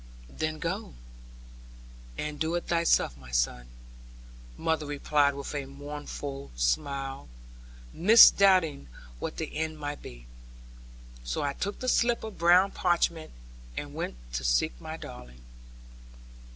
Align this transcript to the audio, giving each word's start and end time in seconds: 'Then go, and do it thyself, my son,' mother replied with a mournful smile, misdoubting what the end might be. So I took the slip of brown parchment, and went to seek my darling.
'Then 0.29 0.57
go, 0.57 0.95
and 2.17 2.39
do 2.39 2.55
it 2.55 2.65
thyself, 2.65 3.15
my 3.19 3.29
son,' 3.29 3.67
mother 4.57 4.87
replied 4.87 5.35
with 5.35 5.53
a 5.53 5.67
mournful 5.67 6.49
smile, 6.55 7.29
misdoubting 7.93 8.87
what 9.19 9.37
the 9.37 9.55
end 9.55 9.77
might 9.77 10.01
be. 10.01 10.25
So 11.23 11.43
I 11.43 11.53
took 11.53 11.77
the 11.81 11.87
slip 11.87 12.23
of 12.23 12.39
brown 12.39 12.71
parchment, 12.71 13.29
and 13.77 13.93
went 13.93 14.15
to 14.33 14.43
seek 14.43 14.73
my 14.81 14.97
darling. 14.97 15.43